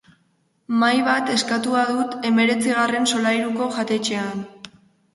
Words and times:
Mahai 0.83 1.03
bat 1.07 1.29
eskatua 1.33 1.85
dut 1.91 2.17
hemeretzigarren 2.31 3.09
solairuko 3.15 3.71
jatetxean. 3.81 4.47